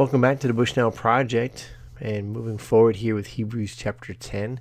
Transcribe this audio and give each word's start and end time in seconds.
Welcome 0.00 0.22
back 0.22 0.40
to 0.40 0.46
the 0.46 0.54
Bushnell 0.54 0.90
Project 0.92 1.72
and 2.00 2.32
moving 2.32 2.56
forward 2.56 2.96
here 2.96 3.14
with 3.14 3.26
Hebrews 3.26 3.76
chapter 3.76 4.14
10. 4.14 4.58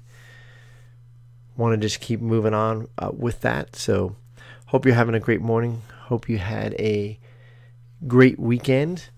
Want 1.55 1.73
to 1.73 1.77
just 1.77 2.01
keep 2.01 2.19
moving 2.19 2.53
on 2.53 2.89
uh, 2.97 3.11
with 3.13 3.39
that. 3.39 3.73
So, 3.73 4.17
hope 4.65 4.85
you're 4.85 4.95
having 4.95 5.15
a 5.15 5.19
great 5.21 5.39
morning. 5.39 5.83
Hope 6.07 6.27
you 6.27 6.39
had 6.39 6.73
a 6.73 7.17
great 8.05 8.37
weekend 8.37 9.11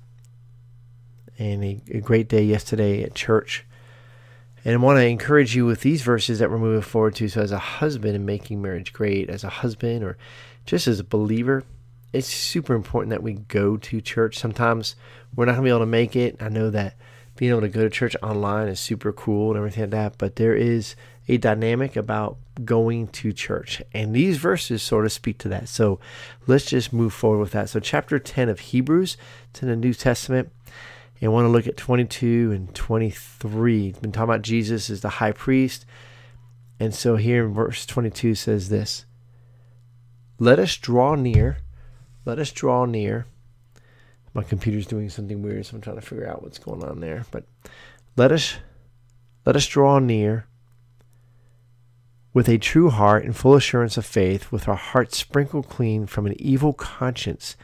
and 1.39 1.63
a, 1.63 1.81
a 1.89 2.01
great 2.01 2.29
day 2.29 2.43
yesterday 2.43 3.01
at 3.01 3.15
church. 3.15 3.65
And 4.63 4.75
I 4.75 4.77
want 4.77 4.97
to 4.97 5.07
encourage 5.07 5.55
you 5.55 5.65
with 5.65 5.81
these 5.81 6.03
verses 6.03 6.37
that 6.37 6.51
we're 6.51 6.59
moving 6.59 6.83
forward 6.83 7.15
to. 7.15 7.29
So, 7.29 7.41
as 7.41 7.51
a 7.51 7.57
husband 7.57 8.15
and 8.15 8.27
making 8.27 8.61
marriage 8.61 8.93
great, 8.93 9.27
as 9.27 9.43
a 9.43 9.49
husband 9.49 10.03
or 10.03 10.19
just 10.67 10.87
as 10.87 10.99
a 10.99 11.03
believer, 11.03 11.63
it's 12.13 12.27
super 12.27 12.73
important 12.73 13.11
that 13.11 13.23
we 13.23 13.33
go 13.33 13.77
to 13.77 14.01
church. 14.01 14.37
Sometimes 14.37 14.95
we're 15.35 15.45
not 15.45 15.53
going 15.53 15.63
to 15.63 15.67
be 15.67 15.69
able 15.69 15.79
to 15.79 15.85
make 15.85 16.15
it. 16.15 16.41
I 16.41 16.49
know 16.49 16.69
that 16.69 16.95
being 17.37 17.51
able 17.51 17.61
to 17.61 17.69
go 17.69 17.83
to 17.83 17.89
church 17.89 18.15
online 18.21 18.67
is 18.67 18.79
super 18.79 19.13
cool 19.13 19.49
and 19.49 19.57
everything 19.57 19.83
like 19.83 19.91
that, 19.91 20.17
but 20.17 20.35
there 20.35 20.55
is 20.55 20.95
a 21.27 21.37
dynamic 21.37 21.95
about 21.95 22.37
going 22.65 23.07
to 23.07 23.31
church. 23.31 23.81
And 23.93 24.13
these 24.13 24.37
verses 24.37 24.83
sort 24.83 25.05
of 25.05 25.11
speak 25.11 25.37
to 25.39 25.49
that. 25.49 25.69
So 25.69 25.99
let's 26.47 26.65
just 26.65 26.91
move 26.91 27.13
forward 27.13 27.39
with 27.39 27.51
that. 27.51 27.69
So, 27.69 27.79
chapter 27.79 28.19
10 28.19 28.49
of 28.49 28.59
Hebrews, 28.59 29.15
it's 29.49 29.61
in 29.61 29.69
the 29.69 29.75
New 29.75 29.93
Testament. 29.93 30.51
And 31.21 31.29
I 31.29 31.31
want 31.31 31.45
to 31.45 31.49
look 31.49 31.67
at 31.67 31.77
22 31.77 32.51
and 32.51 32.73
23. 32.75 33.87
It's 33.87 33.99
been 33.99 34.11
talking 34.11 34.29
about 34.29 34.41
Jesus 34.41 34.89
as 34.89 35.01
the 35.01 35.09
high 35.09 35.31
priest. 35.31 35.85
And 36.79 36.95
so 36.95 37.15
here 37.15 37.45
in 37.45 37.53
verse 37.53 37.85
22 37.85 38.33
says 38.33 38.69
this 38.69 39.05
Let 40.39 40.57
us 40.57 40.75
draw 40.77 41.13
near 41.13 41.59
let 42.25 42.39
us 42.39 42.51
draw 42.51 42.85
near. 42.85 43.25
My 44.33 44.43
computer's 44.43 44.87
doing 44.87 45.09
something 45.09 45.41
weird, 45.41 45.65
so 45.65 45.75
I'm 45.75 45.81
trying 45.81 45.97
to 45.97 46.01
figure 46.01 46.27
out 46.27 46.41
what's 46.43 46.59
going 46.59 46.83
on 46.83 47.01
there. 47.01 47.25
But 47.31 47.45
let 48.15 48.31
us 48.31 48.55
let 49.45 49.55
us 49.55 49.65
draw 49.65 49.99
near 49.99 50.45
with 52.33 52.47
a 52.47 52.57
true 52.57 52.89
heart 52.89 53.25
and 53.25 53.35
full 53.35 53.55
assurance 53.55 53.97
of 53.97 54.05
faith, 54.05 54.51
with 54.51 54.67
our 54.67 54.75
hearts 54.75 55.17
sprinkled 55.17 55.67
clean 55.67 56.05
from 56.05 56.25
an 56.25 56.39
evil 56.39 56.73
conscience 56.73 57.57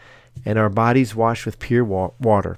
and 0.46 0.60
our 0.60 0.70
bodies 0.70 1.16
washed 1.16 1.46
with 1.46 1.60
pure 1.60 1.84
wa- 1.84 2.12
water. 2.20 2.58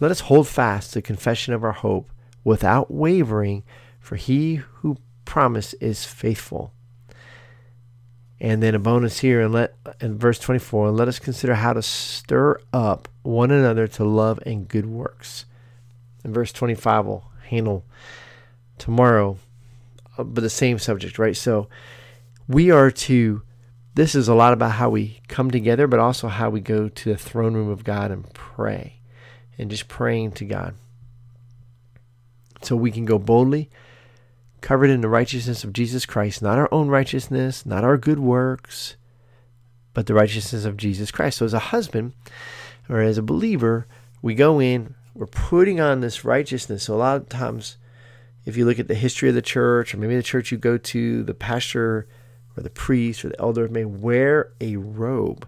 Let 0.00 0.10
us 0.10 0.20
hold 0.20 0.48
fast 0.48 0.94
the 0.94 1.02
confession 1.02 1.54
of 1.54 1.64
our 1.64 1.72
hope 1.72 2.10
without 2.44 2.90
wavering, 2.90 3.62
for 3.98 4.16
he 4.16 4.56
who 4.56 4.96
promised 5.24 5.74
is 5.80 6.04
faithful. 6.04 6.72
And 8.40 8.62
then 8.62 8.74
a 8.74 8.78
bonus 8.78 9.18
here 9.18 9.42
and 9.42 9.52
let 9.52 9.74
in 10.00 10.18
verse 10.18 10.38
24, 10.38 10.88
and 10.88 10.96
let 10.96 11.08
us 11.08 11.18
consider 11.18 11.54
how 11.54 11.74
to 11.74 11.82
stir 11.82 12.58
up 12.72 13.08
one 13.22 13.50
another 13.50 13.86
to 13.88 14.04
love 14.04 14.40
and 14.46 14.66
good 14.66 14.86
works. 14.86 15.44
And 16.24 16.32
verse 16.32 16.52
25 16.52 17.06
we'll 17.06 17.24
handle 17.48 17.84
tomorrow, 18.78 19.38
uh, 20.16 20.24
but 20.24 20.40
the 20.40 20.50
same 20.50 20.78
subject, 20.78 21.18
right? 21.18 21.36
So 21.36 21.68
we 22.48 22.70
are 22.70 22.90
to 22.90 23.42
this 23.94 24.14
is 24.14 24.28
a 24.28 24.34
lot 24.34 24.52
about 24.52 24.72
how 24.72 24.88
we 24.88 25.20
come 25.28 25.50
together, 25.50 25.86
but 25.86 25.98
also 25.98 26.28
how 26.28 26.48
we 26.48 26.60
go 26.60 26.88
to 26.88 27.10
the 27.10 27.18
throne 27.18 27.54
room 27.54 27.68
of 27.68 27.84
God 27.84 28.10
and 28.10 28.32
pray 28.32 29.00
and 29.58 29.70
just 29.70 29.88
praying 29.88 30.32
to 30.32 30.44
God. 30.44 30.74
So 32.62 32.76
we 32.76 32.90
can 32.90 33.04
go 33.04 33.18
boldly 33.18 33.68
covered 34.60 34.90
in 34.90 35.00
the 35.00 35.08
righteousness 35.08 35.64
of 35.64 35.72
Jesus 35.72 36.06
Christ, 36.06 36.42
not 36.42 36.58
our 36.58 36.68
own 36.72 36.88
righteousness, 36.88 37.64
not 37.66 37.84
our 37.84 37.96
good 37.96 38.18
works, 38.18 38.96
but 39.94 40.06
the 40.06 40.14
righteousness 40.14 40.64
of 40.64 40.76
Jesus 40.76 41.10
Christ. 41.10 41.38
So, 41.38 41.44
as 41.44 41.54
a 41.54 41.58
husband 41.58 42.12
or 42.88 43.00
as 43.00 43.18
a 43.18 43.22
believer, 43.22 43.86
we 44.22 44.34
go 44.34 44.60
in, 44.60 44.94
we're 45.14 45.26
putting 45.26 45.80
on 45.80 46.00
this 46.00 46.24
righteousness. 46.24 46.84
So, 46.84 46.94
a 46.94 46.96
lot 46.96 47.16
of 47.16 47.28
times, 47.28 47.76
if 48.44 48.56
you 48.56 48.64
look 48.64 48.78
at 48.78 48.88
the 48.88 48.94
history 48.94 49.28
of 49.28 49.34
the 49.34 49.42
church, 49.42 49.94
or 49.94 49.98
maybe 49.98 50.16
the 50.16 50.22
church 50.22 50.52
you 50.52 50.58
go 50.58 50.78
to, 50.78 51.22
the 51.22 51.34
pastor 51.34 52.06
or 52.56 52.62
the 52.62 52.70
priest 52.70 53.24
or 53.24 53.28
the 53.28 53.40
elder 53.40 53.68
may 53.68 53.84
wear 53.84 54.52
a 54.60 54.76
robe. 54.76 55.46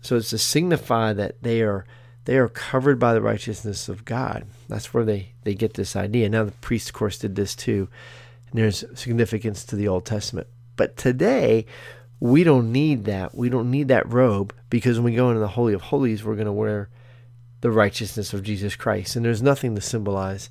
So, 0.00 0.16
it's 0.16 0.30
to 0.30 0.38
signify 0.38 1.12
that 1.12 1.42
they 1.42 1.62
are 1.62 1.86
they 2.26 2.36
are 2.36 2.48
covered 2.48 2.98
by 2.98 3.14
the 3.14 3.22
righteousness 3.22 3.88
of 3.88 4.04
God. 4.04 4.44
That's 4.68 4.92
where 4.92 5.04
they, 5.04 5.32
they 5.44 5.54
get 5.54 5.74
this 5.74 5.94
idea. 5.94 6.28
Now, 6.28 6.44
the 6.44 6.52
priest, 6.52 6.88
of 6.88 6.94
course, 6.94 7.18
did 7.18 7.36
this 7.36 7.54
too. 7.54 7.88
And 8.50 8.58
there's 8.58 8.84
significance 8.94 9.64
to 9.64 9.76
the 9.76 9.86
Old 9.86 10.04
Testament. 10.04 10.48
But 10.74 10.96
today, 10.96 11.66
we 12.18 12.42
don't 12.42 12.72
need 12.72 13.04
that. 13.04 13.34
We 13.34 13.48
don't 13.48 13.70
need 13.70 13.88
that 13.88 14.12
robe 14.12 14.52
because 14.70 14.98
when 14.98 15.04
we 15.04 15.16
go 15.16 15.28
into 15.28 15.40
the 15.40 15.48
Holy 15.48 15.72
of 15.72 15.82
Holies, 15.82 16.24
we're 16.24 16.34
going 16.34 16.46
to 16.46 16.52
wear 16.52 16.88
the 17.60 17.70
righteousness 17.70 18.34
of 18.34 18.42
Jesus 18.42 18.74
Christ. 18.74 19.14
And 19.14 19.24
there's 19.24 19.42
nothing 19.42 19.76
to 19.76 19.80
symbolize 19.80 20.50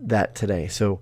that 0.00 0.36
today. 0.36 0.68
So 0.68 1.00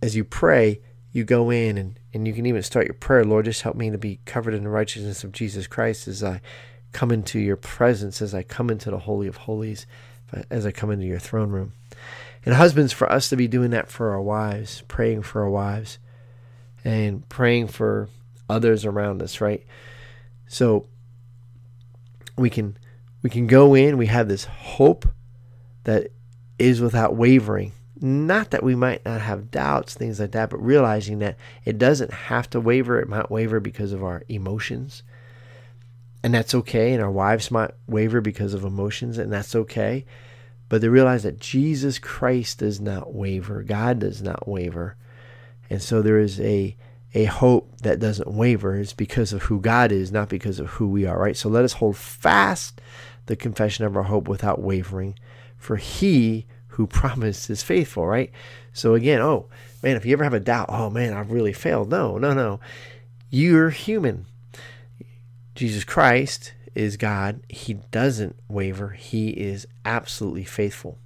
as 0.00 0.16
you 0.16 0.24
pray, 0.24 0.80
you 1.12 1.24
go 1.24 1.50
in 1.50 1.76
and, 1.76 1.98
and 2.14 2.26
you 2.26 2.32
can 2.32 2.46
even 2.46 2.62
start 2.62 2.86
your 2.86 2.94
prayer, 2.94 3.24
Lord, 3.24 3.44
just 3.44 3.62
help 3.62 3.76
me 3.76 3.90
to 3.90 3.98
be 3.98 4.20
covered 4.24 4.54
in 4.54 4.64
the 4.64 4.70
righteousness 4.70 5.24
of 5.24 5.32
Jesus 5.32 5.66
Christ 5.66 6.08
as 6.08 6.24
I 6.24 6.40
come 6.92 7.10
into 7.10 7.38
your 7.38 7.56
presence, 7.56 8.20
as 8.20 8.34
I 8.34 8.42
come 8.42 8.70
into 8.70 8.90
the 8.90 8.98
Holy 8.98 9.26
of 9.26 9.36
Holies, 9.36 9.86
as 10.50 10.66
I 10.66 10.72
come 10.72 10.90
into 10.90 11.06
your 11.06 11.18
throne 11.18 11.50
room. 11.50 11.72
And 12.44 12.54
husbands, 12.54 12.92
for 12.92 13.10
us 13.10 13.28
to 13.28 13.36
be 13.36 13.48
doing 13.48 13.70
that 13.70 13.88
for 13.88 14.10
our 14.10 14.20
wives, 14.20 14.82
praying 14.88 15.22
for 15.22 15.42
our 15.42 15.50
wives, 15.50 15.98
and 16.84 17.28
praying 17.28 17.68
for 17.68 18.08
others 18.48 18.84
around 18.84 19.22
us, 19.22 19.40
right? 19.40 19.64
So 20.46 20.86
we 22.36 22.50
can 22.50 22.76
we 23.22 23.30
can 23.30 23.46
go 23.46 23.74
in, 23.74 23.98
we 23.98 24.06
have 24.06 24.28
this 24.28 24.44
hope 24.44 25.06
that 25.84 26.08
is 26.58 26.80
without 26.80 27.14
wavering. 27.14 27.72
Not 28.00 28.50
that 28.50 28.62
we 28.62 28.74
might 28.74 29.04
not 29.04 29.20
have 29.20 29.50
doubts, 29.50 29.92
things 29.92 30.18
like 30.18 30.32
that, 30.32 30.48
but 30.48 30.64
realizing 30.64 31.18
that 31.18 31.36
it 31.66 31.76
doesn't 31.76 32.12
have 32.12 32.48
to 32.50 32.60
waver. 32.60 32.98
It 32.98 33.08
might 33.08 33.30
waver 33.30 33.60
because 33.60 33.92
of 33.92 34.02
our 34.02 34.22
emotions 34.28 35.02
and 36.22 36.34
that's 36.34 36.54
okay. 36.54 36.92
And 36.92 37.02
our 37.02 37.10
wives 37.10 37.50
might 37.50 37.72
waver 37.86 38.20
because 38.20 38.54
of 38.54 38.64
emotions, 38.64 39.18
and 39.18 39.32
that's 39.32 39.54
okay. 39.54 40.04
But 40.68 40.80
they 40.80 40.88
realize 40.88 41.24
that 41.24 41.40
Jesus 41.40 41.98
Christ 41.98 42.58
does 42.58 42.80
not 42.80 43.12
waver, 43.14 43.62
God 43.62 43.98
does 43.98 44.22
not 44.22 44.46
waver. 44.48 44.96
And 45.68 45.82
so 45.82 46.02
there 46.02 46.18
is 46.18 46.40
a 46.40 46.76
a 47.12 47.24
hope 47.24 47.80
that 47.82 47.98
doesn't 47.98 48.32
waver 48.32 48.78
is 48.78 48.92
because 48.92 49.32
of 49.32 49.42
who 49.42 49.60
God 49.60 49.90
is, 49.90 50.12
not 50.12 50.28
because 50.28 50.60
of 50.60 50.68
who 50.68 50.88
we 50.88 51.06
are, 51.06 51.18
right? 51.18 51.36
So 51.36 51.48
let 51.48 51.64
us 51.64 51.74
hold 51.74 51.96
fast 51.96 52.80
the 53.26 53.34
confession 53.34 53.84
of 53.84 53.96
our 53.96 54.04
hope 54.04 54.28
without 54.28 54.60
wavering, 54.60 55.18
for 55.56 55.76
he 55.76 56.46
who 56.68 56.86
promised 56.86 57.50
is 57.50 57.62
faithful, 57.62 58.06
right? 58.06 58.30
So 58.72 58.94
again, 58.94 59.20
oh 59.20 59.48
man, 59.82 59.96
if 59.96 60.06
you 60.06 60.12
ever 60.12 60.24
have 60.24 60.34
a 60.34 60.40
doubt, 60.40 60.66
oh 60.68 60.90
man, 60.90 61.12
I've 61.12 61.32
really 61.32 61.52
failed. 61.52 61.90
No, 61.90 62.16
no, 62.16 62.32
no. 62.32 62.60
You're 63.28 63.70
human. 63.70 64.26
Jesus 65.60 65.84
Christ 65.84 66.54
is 66.74 66.96
God. 66.96 67.42
He 67.46 67.74
doesn't 67.74 68.34
waver. 68.48 68.92
He 68.92 69.28
is 69.28 69.66
absolutely 69.84 70.44
faithful, 70.44 70.96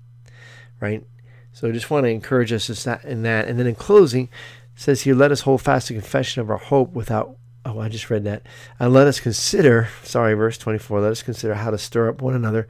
right? 0.78 1.04
So 1.52 1.66
I 1.68 1.72
just 1.72 1.90
want 1.90 2.04
to 2.04 2.10
encourage 2.10 2.52
us 2.52 2.86
in 3.04 3.22
that. 3.24 3.48
And 3.48 3.58
then 3.58 3.66
in 3.66 3.74
closing, 3.74 4.28
says 4.76 5.02
here, 5.02 5.16
let 5.16 5.32
us 5.32 5.40
hold 5.40 5.60
fast 5.60 5.88
the 5.88 5.94
confession 5.94 6.40
of 6.40 6.50
our 6.50 6.58
hope 6.58 6.92
without. 6.92 7.36
Oh, 7.64 7.80
I 7.80 7.88
just 7.88 8.08
read 8.10 8.22
that. 8.26 8.44
And 8.78 8.92
let 8.92 9.08
us 9.08 9.18
consider, 9.18 9.88
sorry, 10.04 10.34
verse 10.34 10.56
24, 10.56 11.00
let 11.00 11.10
us 11.10 11.24
consider 11.24 11.54
how 11.54 11.72
to 11.72 11.78
stir 11.78 12.08
up 12.08 12.22
one 12.22 12.34
another 12.34 12.68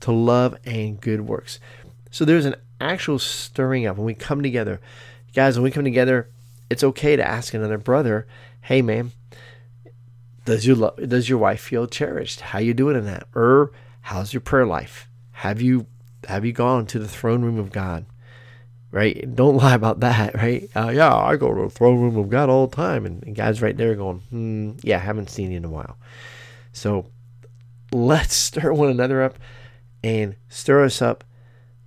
to 0.00 0.10
love 0.10 0.56
and 0.64 1.00
good 1.00 1.20
works. 1.20 1.60
So 2.10 2.24
there's 2.24 2.44
an 2.44 2.56
actual 2.80 3.20
stirring 3.20 3.86
up 3.86 3.98
when 3.98 4.06
we 4.06 4.14
come 4.14 4.42
together. 4.42 4.80
Guys, 5.32 5.56
when 5.56 5.62
we 5.62 5.70
come 5.70 5.84
together, 5.84 6.28
it's 6.68 6.82
okay 6.82 7.14
to 7.14 7.24
ask 7.24 7.54
another 7.54 7.78
brother, 7.78 8.26
hey, 8.62 8.82
man, 8.82 9.12
does 10.50 10.66
your 10.66 10.74
lo- 10.74 10.96
does 10.96 11.28
your 11.28 11.38
wife 11.38 11.60
feel 11.60 11.86
cherished? 11.86 12.40
How 12.40 12.58
you 12.58 12.74
doing 12.74 12.96
in 12.96 13.04
that? 13.04 13.28
Or 13.36 13.70
how's 14.00 14.34
your 14.34 14.40
prayer 14.40 14.66
life? 14.66 15.08
Have 15.30 15.62
you 15.62 15.86
have 16.26 16.44
you 16.44 16.52
gone 16.52 16.86
to 16.86 16.98
the 16.98 17.06
throne 17.06 17.42
room 17.42 17.56
of 17.56 17.70
God? 17.70 18.04
Right? 18.90 19.32
Don't 19.36 19.58
lie 19.58 19.74
about 19.74 20.00
that, 20.00 20.34
right? 20.34 20.68
Uh, 20.74 20.88
yeah, 20.88 21.14
I 21.14 21.36
go 21.36 21.54
to 21.54 21.62
the 21.62 21.70
throne 21.70 22.00
room 22.00 22.16
of 22.16 22.28
God 22.28 22.48
all 22.50 22.66
the 22.66 22.74
time, 22.74 23.06
and, 23.06 23.22
and 23.22 23.36
God's 23.36 23.62
right 23.62 23.76
there 23.76 23.94
going, 23.94 24.18
hmm, 24.30 24.72
yeah, 24.82 24.98
haven't 24.98 25.30
seen 25.30 25.52
you 25.52 25.58
in 25.58 25.64
a 25.64 25.70
while. 25.70 25.96
So 26.72 27.06
let's 27.92 28.34
stir 28.34 28.72
one 28.72 28.90
another 28.90 29.22
up 29.22 29.38
and 30.02 30.34
stir 30.48 30.84
us 30.84 31.00
up, 31.00 31.22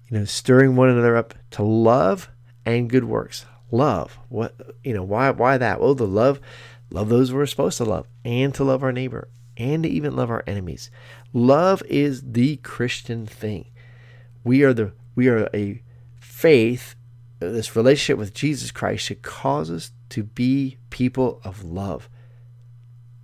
you 0.07 0.17
know, 0.17 0.23
stirring 0.23 0.77
one 0.77 0.87
another 0.87 1.17
up 1.17 1.33
to 1.51 1.63
love 1.63 2.29
and 2.65 2.89
good 2.89 3.03
works. 3.03 3.45
Love. 3.71 4.17
What 4.29 4.55
you 4.85 4.93
know, 4.93 5.03
why 5.03 5.31
why 5.31 5.57
that? 5.57 5.81
Well, 5.81 5.95
the 5.95 6.07
love 6.07 6.39
love 6.93 7.09
those 7.09 7.33
we're 7.33 7.45
supposed 7.45 7.77
to 7.79 7.83
love, 7.83 8.07
and 8.23 8.55
to 8.55 8.63
love 8.63 8.83
our 8.83 8.93
neighbor, 8.93 9.27
and 9.57 9.83
to 9.83 9.89
even 9.89 10.15
love 10.15 10.29
our 10.29 10.43
enemies. 10.47 10.89
Love 11.33 11.83
is 11.87 12.21
the 12.31 12.55
Christian 12.57 13.25
thing. 13.25 13.65
We 14.45 14.63
are 14.63 14.73
the 14.73 14.93
we 15.15 15.27
are 15.27 15.49
a 15.53 15.81
faith. 16.21 16.95
Uh, 17.41 17.49
this 17.49 17.75
relationship 17.75 18.17
with 18.17 18.33
Jesus 18.33 18.71
Christ 18.71 19.05
should 19.05 19.21
cause 19.21 19.69
us 19.69 19.91
to 20.09 20.23
be 20.23 20.77
people 20.89 21.41
of 21.43 21.63
love. 21.63 22.07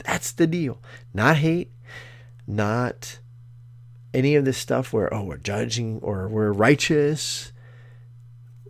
That's 0.04 0.32
the 0.32 0.48
deal. 0.48 0.82
Not 1.14 1.38
hate, 1.38 1.72
not 2.48 3.20
any 4.14 4.36
of 4.36 4.46
this 4.46 4.58
stuff 4.58 4.92
where, 4.92 5.14
oh, 5.14 5.24
we're 5.24 5.38
judging 5.38 6.00
or 6.02 6.28
we're 6.28 6.52
righteous. 6.52 7.52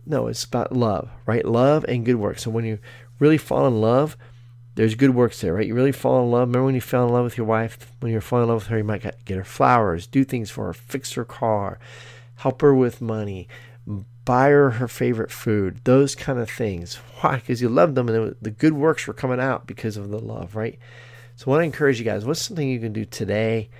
No, 0.04 0.26
it's 0.26 0.44
about 0.44 0.72
love, 0.72 1.08
right? 1.24 1.44
Love 1.44 1.84
and 1.88 2.04
good 2.04 2.16
works. 2.16 2.42
So 2.42 2.50
when 2.50 2.64
you 2.64 2.78
really 3.18 3.38
fall 3.38 3.66
in 3.66 3.80
love, 3.80 4.16
there's 4.74 4.94
good 4.94 5.14
works 5.14 5.40
there, 5.40 5.54
right? 5.54 5.66
You 5.66 5.74
really 5.74 5.92
fall 5.92 6.22
in 6.22 6.30
love. 6.30 6.48
Remember 6.48 6.66
when 6.66 6.74
you 6.74 6.80
fell 6.80 7.06
in 7.06 7.12
love 7.12 7.24
with 7.24 7.36
your 7.36 7.46
wife? 7.46 7.92
When 8.00 8.12
you're 8.12 8.20
falling 8.20 8.44
in 8.44 8.48
love 8.50 8.62
with 8.62 8.68
her, 8.68 8.78
you 8.78 8.84
might 8.84 9.02
get 9.24 9.36
her 9.36 9.44
flowers, 9.44 10.06
do 10.06 10.24
things 10.24 10.50
for 10.50 10.66
her, 10.66 10.72
fix 10.72 11.12
her 11.14 11.24
car, 11.24 11.78
help 12.36 12.62
her 12.62 12.74
with 12.74 13.00
money, 13.00 13.48
buy 14.24 14.48
her 14.48 14.70
her 14.70 14.88
favorite 14.88 15.30
food, 15.30 15.80
those 15.84 16.14
kind 16.14 16.38
of 16.38 16.48
things. 16.48 16.94
Why? 17.20 17.36
Because 17.36 17.60
you 17.60 17.68
love 17.68 17.94
them 17.94 18.08
and 18.08 18.36
the 18.40 18.50
good 18.50 18.74
works 18.74 19.06
were 19.06 19.12
coming 19.12 19.40
out 19.40 19.66
because 19.66 19.96
of 19.96 20.10
the 20.10 20.20
love, 20.20 20.54
right? 20.54 20.78
So 21.36 21.46
I 21.46 21.50
want 21.50 21.60
to 21.60 21.64
encourage 21.64 21.98
you 21.98 22.04
guys 22.04 22.24
what's 22.24 22.42
something 22.42 22.68
you 22.68 22.80
can 22.80 22.92
do 22.92 23.04
today 23.04 23.70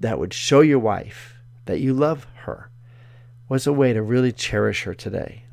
that 0.00 0.18
would 0.18 0.32
show 0.32 0.60
your 0.60 0.78
wife 0.78 1.34
that 1.66 1.80
you 1.80 1.92
love 1.92 2.26
her? 2.44 2.70
What's 3.48 3.66
a 3.66 3.72
way 3.72 3.92
to 3.92 4.02
really 4.02 4.32
cherish 4.32 4.84
her 4.84 4.94
today? 4.94 5.44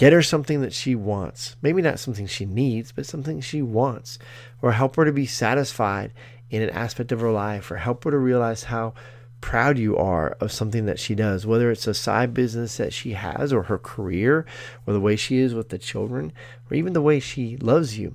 Get 0.00 0.14
her 0.14 0.22
something 0.22 0.62
that 0.62 0.72
she 0.72 0.94
wants. 0.94 1.56
Maybe 1.60 1.82
not 1.82 1.98
something 1.98 2.26
she 2.26 2.46
needs, 2.46 2.90
but 2.90 3.04
something 3.04 3.42
she 3.42 3.60
wants. 3.60 4.18
Or 4.62 4.72
help 4.72 4.96
her 4.96 5.04
to 5.04 5.12
be 5.12 5.26
satisfied 5.26 6.14
in 6.48 6.62
an 6.62 6.70
aspect 6.70 7.12
of 7.12 7.20
her 7.20 7.30
life, 7.30 7.70
or 7.70 7.76
help 7.76 8.04
her 8.04 8.10
to 8.10 8.16
realize 8.16 8.62
how 8.62 8.94
proud 9.42 9.76
you 9.78 9.98
are 9.98 10.38
of 10.40 10.52
something 10.52 10.86
that 10.86 10.98
she 10.98 11.14
does, 11.14 11.46
whether 11.46 11.70
it's 11.70 11.86
a 11.86 11.92
side 11.92 12.32
business 12.32 12.78
that 12.78 12.94
she 12.94 13.12
has, 13.12 13.52
or 13.52 13.64
her 13.64 13.76
career, 13.76 14.46
or 14.86 14.94
the 14.94 15.00
way 15.00 15.16
she 15.16 15.36
is 15.36 15.52
with 15.52 15.68
the 15.68 15.76
children, 15.76 16.32
or 16.70 16.78
even 16.78 16.94
the 16.94 17.02
way 17.02 17.20
she 17.20 17.58
loves 17.58 17.98
you. 17.98 18.14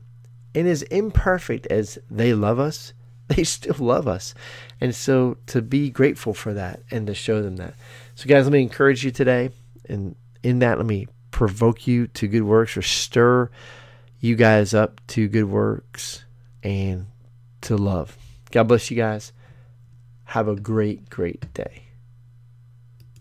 And 0.55 0.67
as 0.67 0.81
imperfect 0.81 1.67
as 1.67 1.99
they 2.09 2.33
love 2.33 2.57
us, 2.57 2.93
they 3.27 3.43
still 3.43 3.75
love 3.77 4.07
us. 4.07 4.33
And 4.81 4.95
so 4.95 5.37
to 5.45 5.61
be 5.61 5.91
grateful 5.91 6.33
for 6.33 6.51
that 6.51 6.81
and 6.89 7.05
to 7.05 7.13
show 7.13 7.43
them 7.43 7.57
that. 7.57 7.75
So, 8.15 8.27
guys, 8.27 8.45
let 8.45 8.53
me 8.53 8.63
encourage 8.63 9.05
you 9.05 9.11
today. 9.11 9.51
And 9.87 10.15
in 10.41 10.57
that, 10.59 10.79
let 10.79 10.87
me 10.87 11.05
provoke 11.35 11.85
you 11.85 12.07
to 12.07 12.29
good 12.29 12.43
works 12.43 12.77
or 12.77 12.81
stir 12.81 13.49
you 14.21 14.37
guys 14.37 14.73
up 14.73 15.01
to 15.05 15.27
good 15.27 15.43
works 15.43 16.23
and 16.63 17.07
to 17.59 17.75
love. 17.75 18.17
God 18.51 18.69
bless 18.69 18.89
you 18.89 18.95
guys. 18.95 19.33
Have 20.23 20.47
a 20.47 20.55
great, 20.55 21.09
great 21.09 21.53
day. 21.53 21.84